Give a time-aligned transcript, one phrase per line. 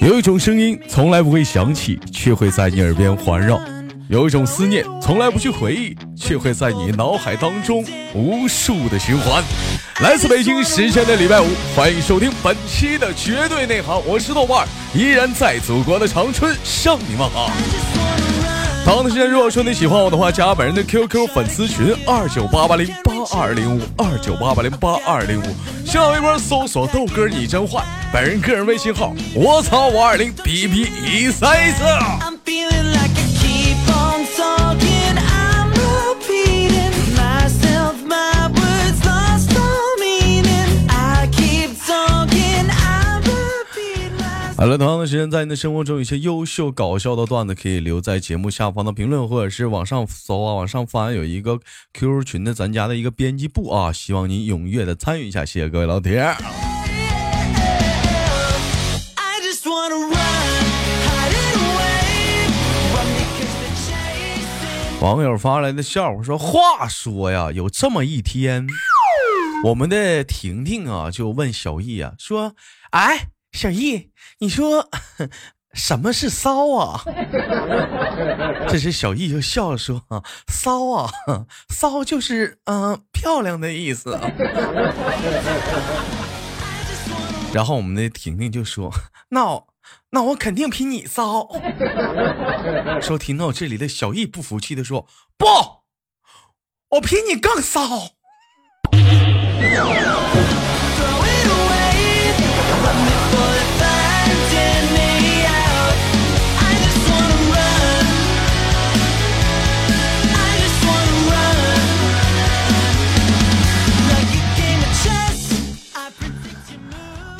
[0.00, 3.56] 有一种声音从来不会响起，却会在你耳边环绕；
[4.08, 9.44] 有一种思念从来不去回忆，却会在你脑海当中无数的循环。
[10.00, 11.46] 来自北京时间的礼拜五，
[11.76, 17.48] 欢迎收听本期的绝对内行，我是豆瓣，依然在祖国的长春向你们好。
[18.84, 25.44] 同的时间，如果说你喜欢我的话，加本人的 QQ 粉丝群二九八八零八二零五二九八八零八二零五，
[25.86, 33.31] 新浪微博搜索豆哥你真坏，本人个人微信号我操五二零 B B 一三一四。
[44.62, 51.58] 好了，同样的时间，在你的生活中，有些优秀搞笑的段子可以留在节目下方的评论，或者是往上搜啊，往上翻，有一个
[51.94, 56.22] QQ 群的咱家的一个编辑部啊，希望您踊跃的参与一下，谢谢各位老铁。
[65.00, 68.68] 网友发来的笑话说：“话说呀，有这么一天，
[69.64, 72.54] 我们的婷婷啊，就问小易啊，说，
[72.92, 74.88] 哎。”小易，你说
[75.74, 77.02] 什么是骚啊？
[78.68, 81.10] 这时小易就笑了说：“啊，骚啊，
[81.68, 84.18] 骚就是嗯漂亮的意思。”
[87.52, 88.90] 然后我们的婷婷就说
[89.30, 89.64] ：“那
[90.10, 91.48] 那我肯定比你骚。”
[93.00, 95.46] 说听到这里的小易不服气的说：“不，
[96.90, 98.12] 我比你更骚。”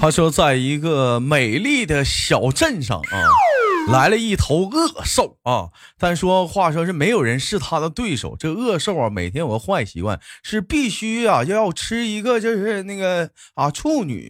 [0.02, 3.14] 他说，在一个美丽的小镇上啊，
[3.92, 5.68] 来了一头恶兽啊。
[5.96, 8.34] 但说话说是没有人是他的对手。
[8.36, 14.28] 这恶兽啊，每天有个坏习惯，是必须啊要吃一个就是那个啊处女。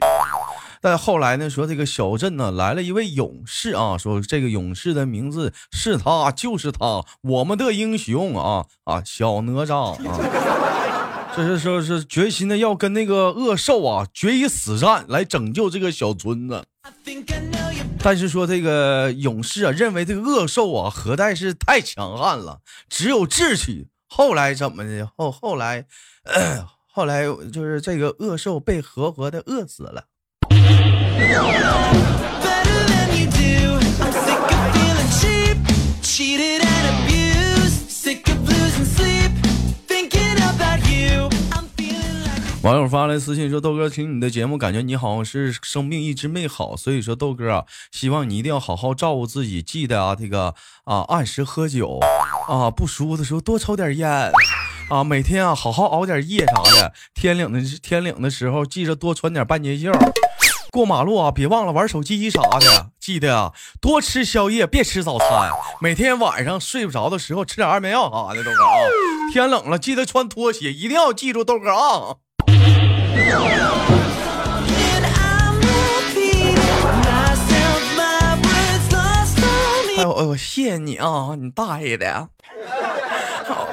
[0.82, 10.81] 但后来呢，说这个小镇呢来了一位勇士啊，说这个勇士的名字是他，就是他，我们的英雄啊啊，小哪吒啊。
[11.34, 16.62] 这是说，是决心的要跟那个恶兽啊决一死战，来拯救这个小村子。
[18.02, 23.88] 但是说这个勇士啊，认为这个恶兽啊，何在是太强悍了，只有志气。
[24.08, 25.08] 后来怎么的？
[25.16, 25.86] 后后来，
[26.92, 30.04] 后来就是这个恶兽被活活的饿死了。
[42.62, 51.98] 网友发来私信说：“豆哥，听你的节目，感觉你好像是生病一直没好，所以说豆哥啊，希望你一定要好好照顾自己，记得啊，这个啊，按时喝酒
[52.46, 54.30] 啊，不舒服的时候多抽点烟
[54.88, 56.92] 啊，每天啊，好好熬点夜啥的。
[57.14, 59.90] 天冷的天冷的时候，记着多穿点半截袖。
[60.70, 62.90] 过马路啊，别忘了玩手机啥的。
[63.00, 65.50] 记得啊，多吃宵夜，别吃早餐。
[65.80, 68.70] 每天晚上睡不着的时候，吃点安眠药啥的，豆哥啊。
[69.32, 72.18] 天冷了，记得穿拖鞋，一定要记住豆哥啊。”
[79.96, 82.28] 哎呦，我谢谢你啊，你大爷的！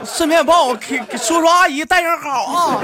[0.06, 2.80] 顺便帮我给叔叔阿姨带声好啊。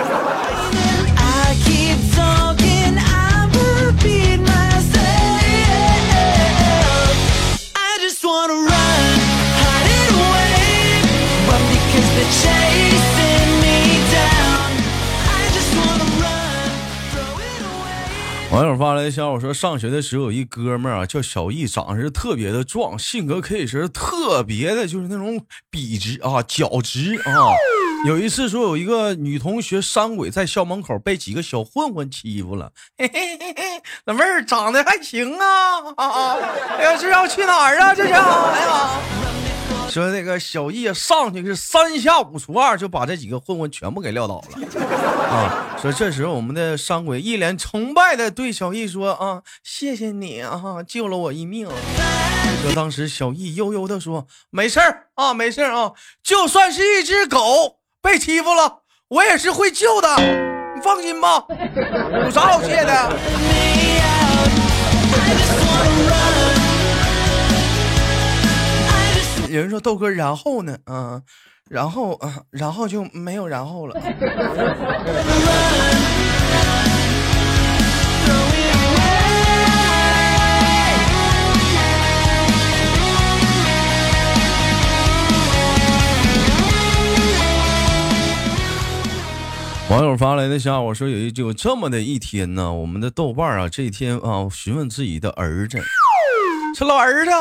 [18.55, 27.51] 网友发来的消息说，上学的时候有一哥们儿啊，叫小易，长得是特别的壮，性格可以说是特别的，就是那种笔直啊，脚直啊。
[28.07, 36.37] 有一次说，有一个女同学山鬼在校门口被几个小混混欺负了，嘿嘿嘿嘿，老妹儿长得还行啊啊！
[36.77, 37.93] 哎呀，这要去哪儿啊？
[37.93, 39.34] 这是哎呀。
[39.89, 44.67] 说那个小易上去是三下五除二就把这几个混混全部给撂倒了
[45.29, 45.77] 啊！
[45.81, 51.69] 说这时候我们的山鬼一脸崇拜的对小易说啊，谢谢你啊，救了我一命。
[52.61, 60.09] 说当时小易悠悠的说，没事儿啊，没事儿啊，就算是一只狗被欺负了，我也是会救的，
[60.75, 61.45] 你放心吧，
[62.25, 63.19] 有啥好谢的？
[69.55, 70.77] 有人说豆哥，然后呢？
[70.83, 71.21] 啊，
[71.69, 73.97] 然后啊，然后就没有然后了。
[89.89, 95.77] 网友发来的下午说有一有，这么的一天呢，我们的豆瓣啊，这一天啊，询问自己的儿子，
[96.77, 97.31] 说老儿子。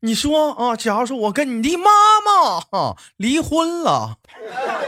[0.00, 1.90] 你说啊，假如说我跟你的妈
[2.24, 4.16] 妈啊离婚了，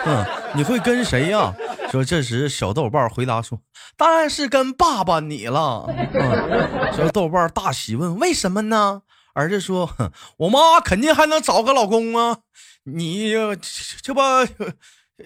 [0.06, 0.25] 嗯，
[0.55, 1.55] 你会跟谁呀？”
[1.90, 3.58] 说这时小豆瓣回答说
[3.96, 9.02] ：“当然是跟爸爸你了。”嗯，说豆瓣大喜问：“为什么呢？”
[9.34, 9.90] 儿子说
[10.38, 12.38] ：“我妈肯定还能找个老公啊，
[12.84, 13.32] 你
[14.02, 14.20] 这不。”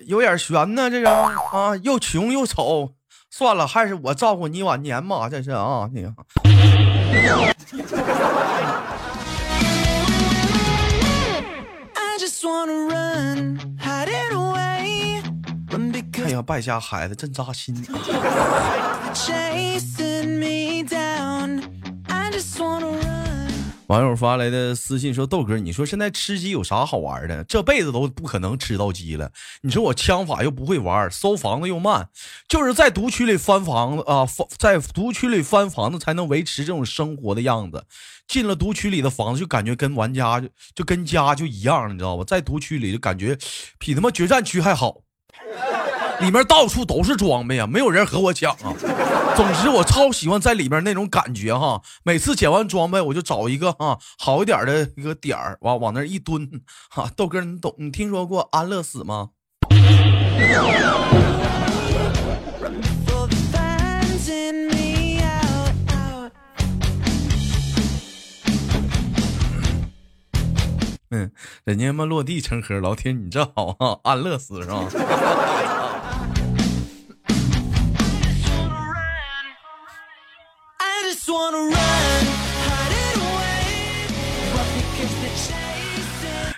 [0.07, 2.95] 有点悬呢，这是啊，又穷又丑，
[3.31, 6.07] 算了，还是我照顾你晚年吧，这是啊，你。
[16.25, 17.75] 哎呀，败家孩子真扎心。
[23.93, 27.45] 网友发来的私信说：“豆哥，你说现在吃鸡有啥好玩的？
[27.45, 29.31] 这辈子都不可能吃到鸡了。
[29.61, 32.09] 你说我枪法又不会玩，搜房子又慢，
[32.49, 37.85] 就是在毒区里翻房子啊，在毒区里翻房子才能维持这种生活的样子。
[38.27, 42.25] 进了毒区里的房子，就感觉跟玩家就就跟家就一样，你知道吧？
[42.25, 43.37] 在毒区里就感觉
[43.79, 45.03] 比他妈决战区还好。”
[46.23, 48.73] 里面到处都是装备啊，没有人和我抢啊。
[49.37, 51.83] 总之，我超喜欢在里面那种感觉哈。
[52.05, 56.49] 每次捡完装备，我就找一个哈好一点的一个点儿，往往那一蹲。
[56.89, 57.75] 哈，豆哥，你懂？
[57.77, 59.31] 你听说过安乐死吗？
[71.15, 71.31] 嗯，
[71.65, 74.85] 人家嘛落地成盒，老铁，你这好哈，安乐死是吧？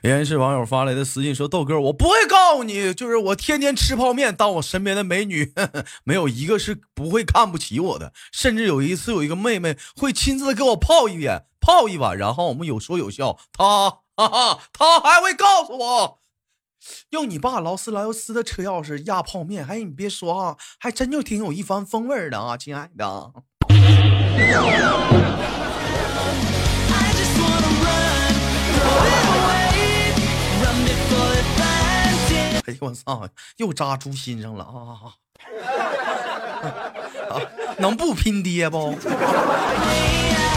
[0.05, 5.55] 依然是网友发来的私信说：“豆哥，我不会告诉你，就是我天天吃泡面，当我身边的美女
[6.05, 16.19] 没有一个是不会看不起我的，甚至有一次有一个妹妹会亲自给我泡一遍、泡一碗，然后我们有说有笑，她哈哈， 她还会告诉我，
[17.09, 23.33] 用你爸劳斯莱斯的车钥匙压泡面，哎，你别说啊，还真就挺有一番风味的啊，亲爱的。”
[32.67, 33.29] 哎呦 我操！
[33.57, 35.15] 又扎猪心上了 啊！
[37.79, 38.97] 能不拼爹不？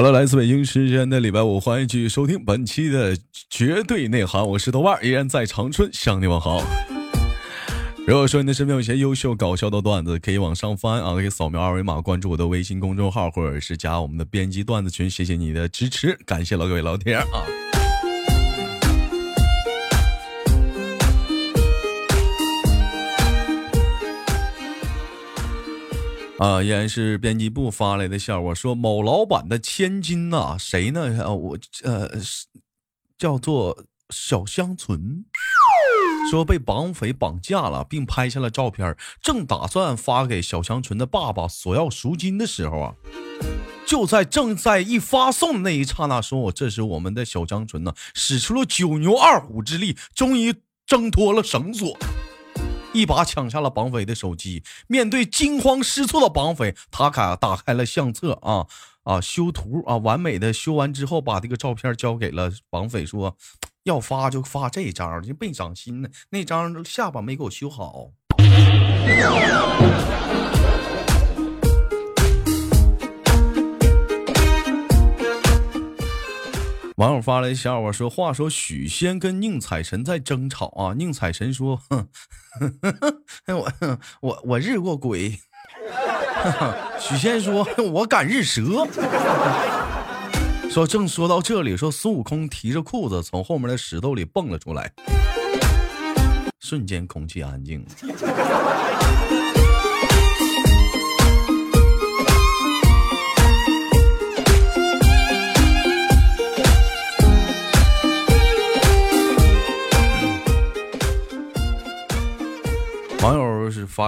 [0.00, 3.14] 好了，来自北京时间的礼拜五，欢迎继续收听本期的
[3.50, 6.64] 绝对内涵，我是豆瓣，依然在长春向你问好。
[8.06, 15.10] 如果说你的身边有些优秀搞笑的段子，可以往上翻啊，可以扫描二维码关注我的微信公众号，或者是加我们的编辑段子群。
[15.10, 17.26] 谢谢你的支持，感谢老各位老铁啊。
[26.40, 31.34] 啊，依然是编辑部发来的笑话，说某老板的千金呐，谁呢？
[31.36, 32.10] 我呃，
[33.18, 35.26] 叫做小香纯，
[36.30, 42.94] 说被绑匪绑架了，并拍下了照片，正打算发给小香纯的爸爸索要赎金的时候啊，
[43.86, 50.54] 就在正在一发送的那一刹那，说我这时我们的小香纯呢，使出了九牛二虎之力，终于
[50.86, 51.98] 挣脱了绳索。
[52.92, 58.66] 一把抢下了绑匪的手机，面对惊慌失措的绑匪，塔卡打开了相册啊
[59.04, 63.36] 啊修图啊，完美的修完之后，把这个照片交给了绑匪，说
[63.84, 68.10] 要发就发这张，就没长心呢，那张下巴没给我修好。
[77.00, 82.06] 网友发来笑话说：“话说许仙跟宁采臣在争吵啊，宁采臣说：‘哼，
[83.46, 83.72] 我
[84.20, 85.40] 我我日过鬼。
[87.00, 88.86] ’许仙说：‘我敢日蛇。’
[90.68, 94.92] 说正说到这里，说孙悟空提着裤子从后面的石头里蹦了出来，
[96.60, 98.89] 瞬间空气安静。”网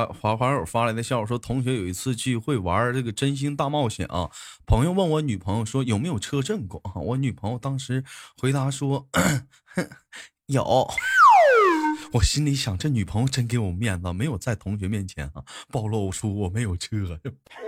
[0.00, 4.30] 友是发发网友发来的笑话说，同学有一次聚会玩这个真心大冒险啊，
[4.66, 8.04] 朋友问我女朋友说有没有车震过，我女朋友当时
[8.38, 9.08] 回答说
[10.46, 10.90] 有。
[12.12, 17.18] 我心里想，这女朋友真给我面子，没有在同学面前啊暴露出我没有车。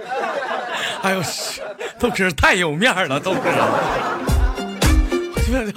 [1.01, 1.23] 哎呦，
[1.99, 3.41] 豆哥太有面了，豆哥。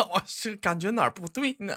[0.09, 1.75] 我是感觉哪儿不对呢？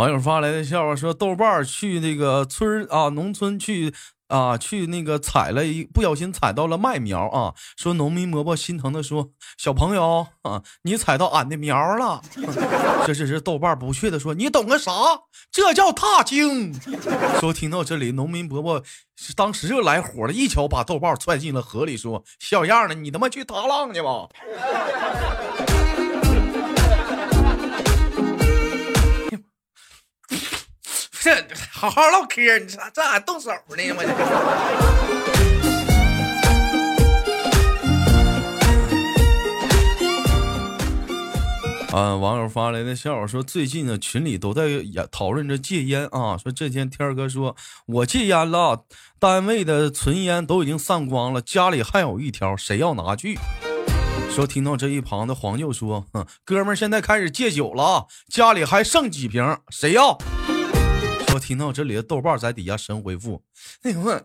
[0.00, 3.92] 网友发来的笑话说，豆瓣去那个村啊，农村去。
[4.28, 7.52] 啊，去那个采了一不小心踩到了麦苗啊！
[7.76, 12.22] 说农民伯伯心疼的说：“小朋友啊，你踩到俺的苗了。
[13.04, 14.92] ”这这是豆瓣不屑的说：“你懂个啥？
[15.50, 16.72] 这叫踏青。”
[17.40, 18.80] 说听到这里，农民伯伯
[19.34, 24.28] 当时就来火了，一脚把豆瓣踹进了河里，说：“小样的，你他妈去踏浪去吧！”
[31.22, 33.56] 这好好唠嗑，你咋这还动手呢？
[33.94, 34.02] 我
[41.90, 44.62] 这啊，网友发来的笑话说，最近呢群里都在
[45.12, 46.38] 讨论着戒烟啊。
[46.38, 48.86] 说这天天哥说我戒烟了，
[49.18, 53.38] 单位的存烟都已经散光了，家里还有一条，谁要拿去？
[54.30, 60.16] 说听到这一旁的黄舅说，哼哥们现在开始戒酒了，家里还剩几瓶，谁要？
[61.32, 63.42] 我听到这里的豆瓣在底下神回复，
[63.82, 64.24] 那个问，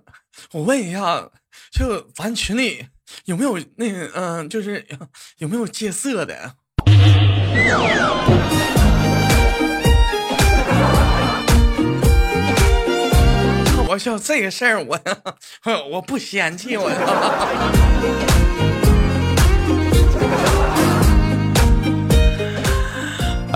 [0.52, 1.30] 我问一下，
[1.72, 2.88] 就咱群里
[3.26, 4.86] 有没有那个嗯，就是
[5.38, 6.56] 有没有戒色的？
[13.88, 15.00] 我笑这个事儿，我
[15.92, 16.90] 我不嫌弃我。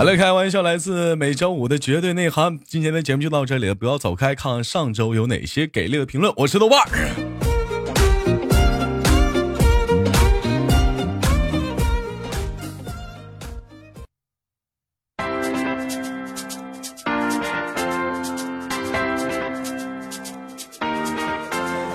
[0.00, 2.58] 好了，开玩笑，来自每周五的绝对内涵。
[2.66, 6.32] 今天的节目就到这里了，不要走开，看看上周有哪些给力的评论。
[6.38, 6.80] 我是豆瓣。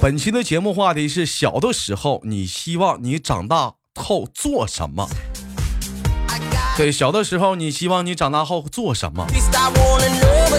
[0.01, 5.09] 本期的节目话题是小的时候，你希望你长大后做什么？
[6.77, 9.27] 对，小的时候你希望你长大后做什么？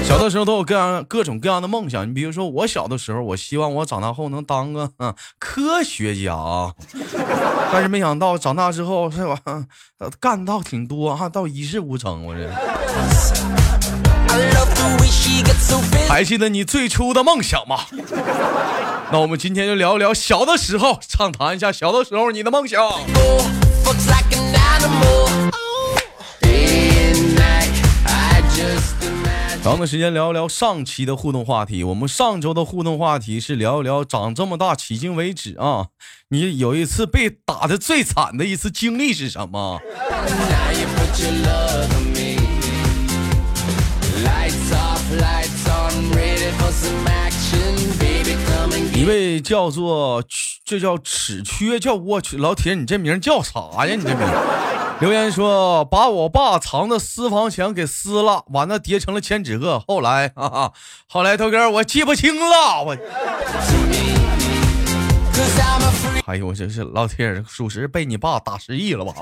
[0.08, 2.08] 小的时候都有各样各种各样的梦想。
[2.08, 6.74] 你比如说，我小的时候，我希望我长大后能当个嗯 科学家啊，
[7.72, 9.38] 但是没想到长大之后是吧，
[10.20, 12.24] 干到挺多哈，到一事无成。
[12.26, 12.48] 我这。
[16.08, 17.80] 还记得你最初的梦想吗？
[19.12, 22.82] 那我们今天就聊一聊小的时候，畅谈一下小的时候你的梦想。
[29.64, 31.84] 咱们时间聊一聊上期的互动话题。
[31.84, 35.90] 我们上周的互动话题是聊一聊长这么大迄今为止啊，
[36.30, 39.80] 你有一次被打的最惨的一次经历是什么？
[49.02, 50.24] 一位叫做
[50.64, 53.96] 这叫齿缺，叫我去老铁，你这名叫啥呀？
[53.96, 54.20] 你这名？
[55.00, 59.84] 留言说把我爸藏的私房钱给撕了，完了叠成了千纸鹤。
[59.88, 60.74] 后来， 哈哈，
[61.08, 62.84] 后来头哥我记不清了。
[62.84, 62.96] 我，
[66.28, 69.16] 哎呦，我这是老铁，属实被你爸打失忆了吧？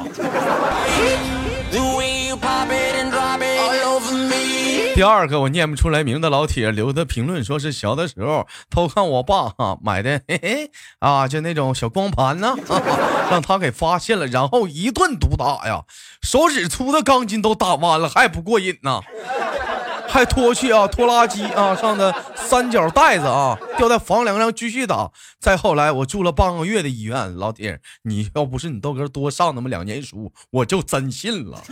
[5.00, 12.54] 第二个我念不出来名的老铁留的评论，说是小的时候偷看我爸哈买的嘿嘿啊，就那种小光盘呢，
[13.32, 15.86] 让他给发现了，然后一顿毒打呀，
[16.22, 19.00] 手指粗的钢筋都打弯了还不过瘾呢。
[20.10, 25.12] 还拖去啊拖拉机啊上的三角带子啊，吊在房梁上继续打。
[25.40, 31.64] 再后来，我住了半个月的医院，老铁，你要不是你豆哥多上那么两年书，我就真信了。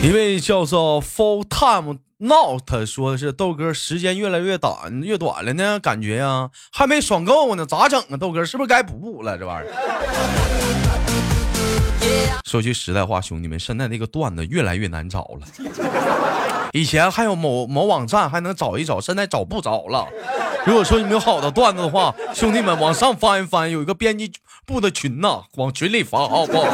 [0.00, 8.16] 一位叫做 Full Time Not 说的是豆哥时间越来越短越短了呢，感觉呀还没爽够呢，咋整啊？
[8.16, 9.36] 豆哥是不是该补补了？
[9.36, 9.74] 这玩意儿。
[12.44, 15.46] 说句实在话，兄弟们，现在那个段子越来越难找了。
[16.78, 20.06] 以前还有某某网站还能找一找，现在找不着了。
[20.64, 24.30] 如果说你们有好的段子的话，兄弟们往上翻一翻，有一个编辑
[24.64, 26.68] 部的群呐，往群里发好不好？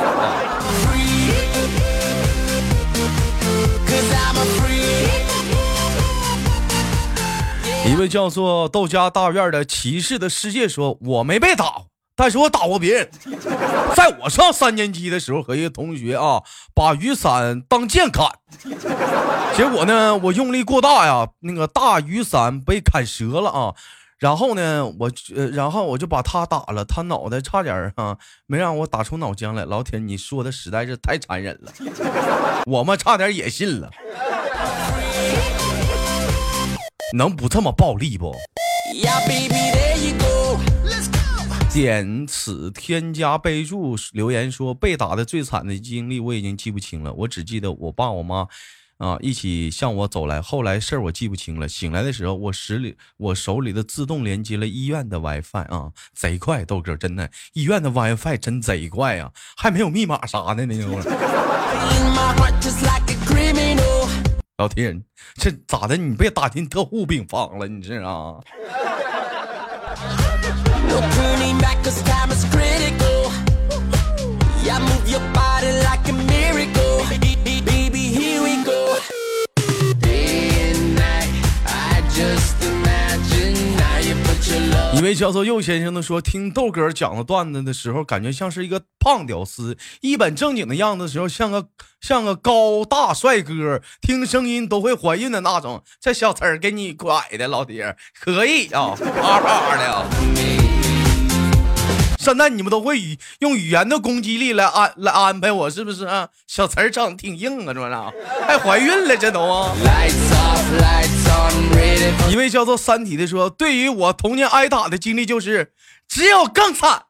[7.86, 11.84] 一位叫做豆家大院的骑士的世界说：“我没被打，
[12.16, 13.10] 但是我打过别人。
[13.96, 16.42] 在我上三年级的时候，和一个同学啊，
[16.74, 18.28] 把雨伞当剑砍，
[19.56, 23.74] 结果呢，我用力过大呀，那个大雨伞被砍折了啊。
[24.18, 28.16] 然后呢，我呃，然后我就把他打了，他脑袋差点啊，
[28.46, 29.64] 没让我打出脑浆来。
[29.64, 31.72] 老铁，你说的实在是太残忍了，
[32.66, 33.90] 我们差点也信了。”
[37.12, 38.34] 能不这么暴力不？
[41.74, 48.46] 点此添加备注留言说被打的最惨的经历我已经记不清了，我只记得我爸我妈
[48.98, 51.68] 啊一起向我走来，后来事儿我记不清了。
[51.68, 60.74] 醒来的时候，我手里我手里的自动连接了医院的 WiFi 啊，贼快，豆哥真的，医院的 WiFi 真贼快啊，还没有密码啥的呢。
[64.58, 65.02] 老天，
[65.34, 65.96] 这咋的？
[65.96, 67.66] 你被打进特护病房了？
[67.66, 68.38] 你这啊？
[84.96, 91.66] 一位叫做右先生的说：“听豆哥讲的段子的时候，感觉像是一个胖屌丝；一本正经的样子的时候，像个
[92.00, 95.82] 像个高大帅哥，听声音都会怀孕的那种。
[96.00, 100.53] 这小词儿给你拐的，老爹可以啊，啪啪的。”
[102.24, 106.26] 现在你们都会语用语言的攻击力来安来安排我，是不是啊？
[106.46, 108.10] 小词儿整挺硬啊，这咋？
[108.46, 109.74] 还怀孕了，这都啊！
[112.30, 115.72] 一位叫做三体的说：“对于我童年挨打的经历，就是
[116.08, 117.02] 只有更惨，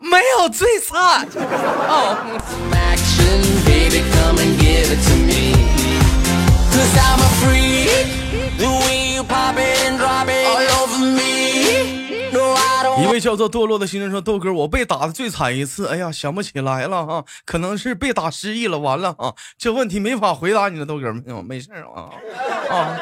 [0.00, 1.28] 没有最惨。”
[13.16, 18.78] 位叫做堕落的新人说：“豆哥，我被打的最惨一次，哎呀，想不起来了哈，可能是被打失忆了。
[18.78, 22.12] 完了啊，这问题没法回答你了，豆哥，没有，没事啊
[22.68, 22.92] 啊。”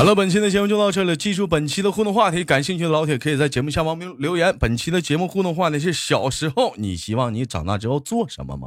[0.00, 1.14] 好了，本期的节目就到这里。
[1.14, 4.56] 记住本期的互动话题，感兴趣的老铁可以在节目下方留留言。
[4.58, 8.66] 本期的节目互动话题是：小时候你希望你长大之后做什么吗？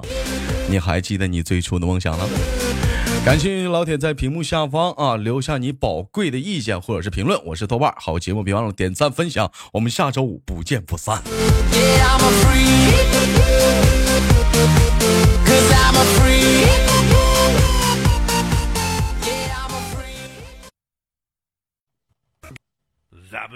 [0.69, 2.29] 你还记得你最初的梦想吗？
[3.25, 7.43] 感兴趣的老铁在屏幕下方啊留下你宝贵的意见或者是评论。
[7.45, 9.51] 我是豆瓣，好节目别忘了点赞分享。
[9.71, 11.23] 我们下周五不见不散。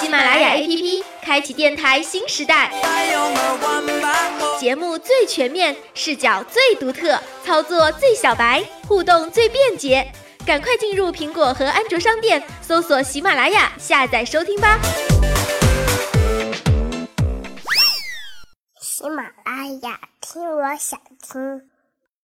[0.00, 2.70] 喜马拉雅 APP 开启电台新时代，
[4.60, 10.12] 节目最全面，视角最独特，操作最小白，互动最便捷。
[10.44, 14.78] 赶快进入苹果和安卓商店，搜索喜马拉雅，下载收听吧。
[18.80, 21.71] 喜马拉雅，听我想听。